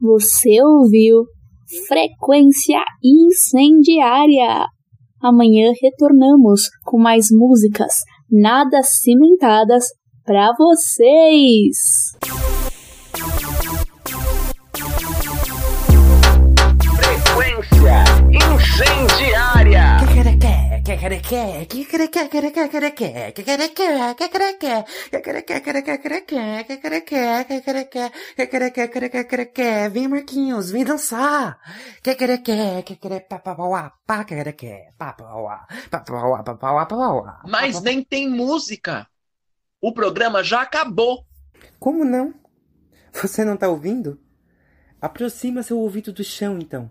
[0.00, 1.24] Você ouviu
[1.86, 4.66] Frequência Incendiária.
[5.22, 7.92] Amanhã retornamos com mais músicas
[8.30, 9.84] nada cimentadas
[10.24, 11.76] para vocês.
[29.92, 31.60] Vem, Marquinhos, vem dançar.
[37.46, 39.06] Mas nem tem música.
[39.80, 41.24] O programa já acabou.
[41.78, 42.34] Como não?
[43.12, 44.20] Você não tá ouvindo?
[45.00, 46.90] Aproxima seu ouvido do chão, então.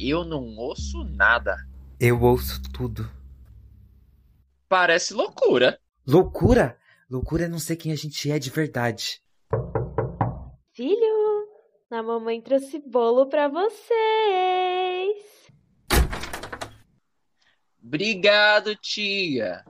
[0.00, 1.56] Eu não ouço nada.
[1.98, 3.10] Eu ouço tudo.
[4.68, 5.80] Parece loucura.
[6.06, 6.78] Loucura?
[7.10, 9.20] Loucura é não ser quem a gente é de verdade.
[10.72, 11.48] Filho,
[11.90, 13.88] a mamãe trouxe bolo para vocês.
[17.82, 19.64] Obrigado, tia.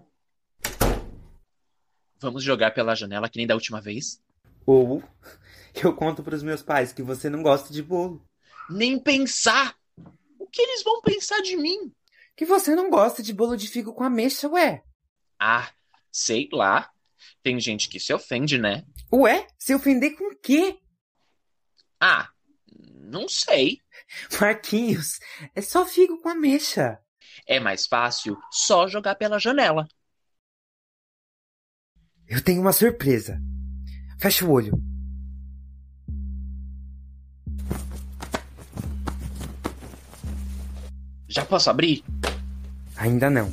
[2.21, 4.23] Vamos jogar pela janela que nem da última vez?
[4.67, 5.03] Ou
[5.83, 8.23] eu conto pros meus pais que você não gosta de bolo.
[8.69, 9.78] Nem pensar!
[10.49, 11.95] O que eles vão pensar de mim?
[12.35, 14.83] Que você não gosta de bolo de figo com ameixa, ué.
[15.39, 15.71] Ah,
[16.11, 16.91] sei lá.
[17.43, 18.83] Tem gente que se ofende, né?
[19.13, 19.47] Ué?
[19.59, 20.81] Se ofender com o quê?
[22.01, 22.31] Ah,
[22.95, 23.83] não sei.
[24.41, 25.21] Marquinhos,
[25.55, 26.99] é só figo com ameixa.
[27.47, 29.87] É mais fácil só jogar pela janela.
[32.27, 33.39] Eu tenho uma surpresa.
[34.19, 34.73] Fecha o olho.
[41.29, 42.03] Já posso abrir?
[42.97, 43.53] Ainda não.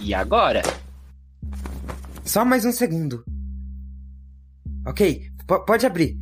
[0.00, 0.62] E agora?
[2.24, 3.24] Só mais um segundo.
[4.84, 5.30] Ok,
[5.66, 6.18] pode abrir.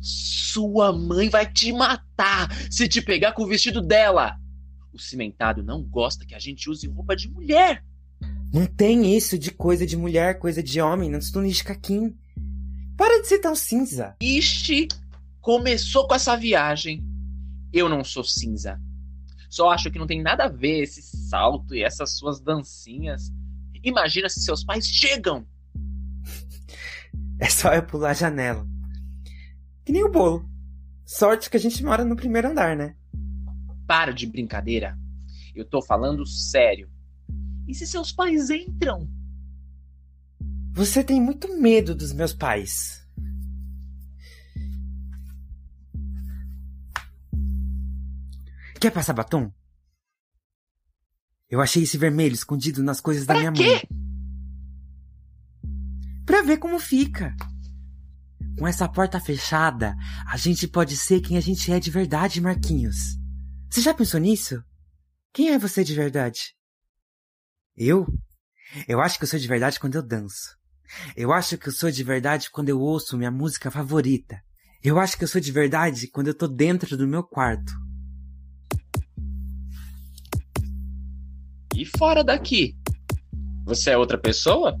[0.00, 4.36] Sua mãe vai te matar se te pegar com o vestido dela.
[4.92, 7.84] O cimentado não gosta que a gente use roupa de mulher.
[8.52, 12.16] Não tem isso de coisa de mulher, coisa de homem, não estou de caquim.
[12.96, 14.16] Para de ser tão cinza.
[14.20, 14.88] Ixi,
[15.40, 17.04] começou com essa viagem.
[17.72, 18.80] Eu não sou cinza.
[19.50, 23.30] Só acho que não tem nada a ver esse salto e essas suas dancinhas.
[23.82, 25.46] Imagina se seus pais chegam.
[27.38, 28.66] É só eu pular a janela.
[29.84, 30.48] Que nem o bolo.
[31.04, 32.96] Sorte que a gente mora no primeiro andar, né?
[33.86, 34.98] Para de brincadeira.
[35.54, 36.90] Eu tô falando sério.
[37.68, 39.08] E se seus pais entram?
[40.76, 43.02] Você tem muito medo dos meus pais.
[48.78, 49.50] Quer passar batom?
[51.48, 53.62] Eu achei esse vermelho escondido nas coisas da minha quê?
[53.62, 53.88] mãe.
[56.26, 57.34] Pra ver como fica.
[58.58, 63.16] Com essa porta fechada, a gente pode ser quem a gente é de verdade, Marquinhos.
[63.70, 64.62] Você já pensou nisso?
[65.32, 66.54] Quem é você de verdade?
[67.74, 68.06] Eu?
[68.86, 70.54] Eu acho que eu sou de verdade quando eu danço.
[71.16, 74.40] Eu acho que eu sou de verdade quando eu ouço minha música favorita.
[74.82, 77.72] Eu acho que eu sou de verdade quando eu tô dentro do meu quarto.
[81.74, 82.74] E fora daqui?
[83.64, 84.76] Você é outra pessoa?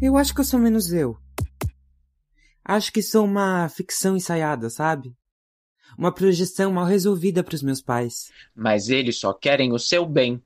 [0.00, 1.18] Eu acho que eu sou menos eu.
[2.64, 5.12] Acho que sou uma ficção ensaiada, sabe?
[5.98, 8.30] Uma projeção mal resolvida pros meus pais.
[8.54, 10.42] Mas eles só querem o seu bem.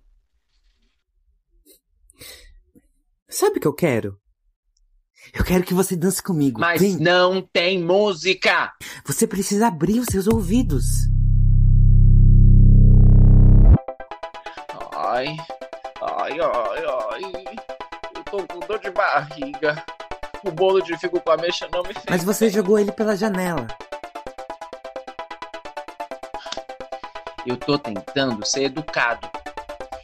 [3.34, 4.16] Sabe o que eu quero?
[5.36, 6.60] Eu quero que você dance comigo.
[6.60, 6.96] Mas Vem.
[6.98, 8.72] não tem música!
[9.04, 10.84] Você precisa abrir os seus ouvidos.
[14.92, 15.36] Ai,
[16.00, 17.56] ai, ai, ai.
[18.14, 19.84] Eu tô com dor de barriga.
[20.46, 22.04] O bolo de figo com ameixa não me fez.
[22.08, 23.66] Mas você jogou ele pela janela.
[27.44, 29.28] Eu tô tentando ser educado.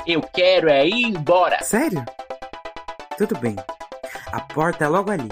[0.05, 1.62] Eu quero é ir embora.
[1.62, 2.05] Sério?
[3.20, 3.55] Tudo bem.
[4.32, 5.28] A porta é logo ali.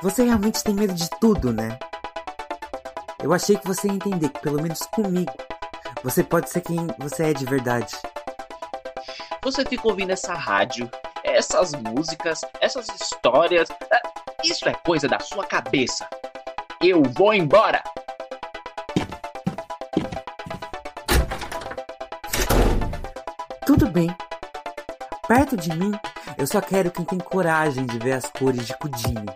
[0.00, 1.76] Você realmente tem medo de tudo, né?
[3.20, 5.32] Eu achei que você ia entender que, pelo menos comigo,
[6.04, 7.96] você pode ser quem você é de verdade.
[9.42, 10.88] Você fica ouvindo essa rádio,
[11.24, 13.68] essas músicas, essas histórias.
[13.90, 14.00] Ah,
[14.44, 16.08] Isso é coisa da sua cabeça.
[16.80, 17.82] Eu vou embora.
[23.66, 24.16] Tudo bem.
[25.26, 25.98] Perto de mim,
[26.36, 29.26] eu só quero quem tem coragem de ver as cores de Kudine.